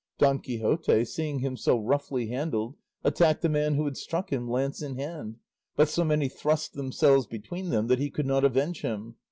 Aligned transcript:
Don 0.17 0.39
Quixote, 0.39 1.05
seeing 1.05 1.41
him 1.41 1.55
so 1.55 1.77
roughly 1.77 2.25
handled, 2.25 2.75
attacked 3.03 3.43
the 3.43 3.49
man 3.49 3.75
who 3.75 3.85
had 3.85 3.95
struck 3.97 4.33
him 4.33 4.49
lance 4.49 4.81
in 4.81 4.95
hand, 4.95 5.37
but 5.75 5.89
so 5.89 6.03
many 6.03 6.27
thrust 6.27 6.73
themselves 6.73 7.27
between 7.27 7.69
them 7.69 7.85
that 7.85 7.99
he 7.99 8.09
could 8.09 8.25
not 8.25 8.43
avenge 8.43 8.81
him. 8.81 9.17